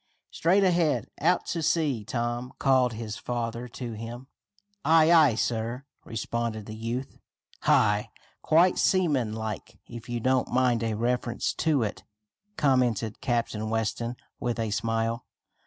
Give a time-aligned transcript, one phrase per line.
[0.31, 4.25] "Straight ahead, out to sea, Tom," called his father to him.
[4.83, 7.19] "Aye, aye, sir," responded the youth.
[7.65, 8.09] "Ha!
[8.41, 12.03] Quite seaman like, if you don't mind a reference to it,"
[12.57, 15.23] commented Captain Weston with a smile.